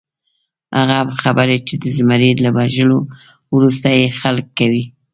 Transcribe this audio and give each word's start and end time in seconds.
هغه 0.77 0.97
خبرې 1.23 1.57
چې 1.67 1.75
د 1.81 1.83
زمري 1.97 2.31
له 2.43 2.49
وژلو 2.57 2.99
وروسته 3.55 3.87
یې 3.99 4.07
خلک 4.19 4.45
کوي. 4.59 4.83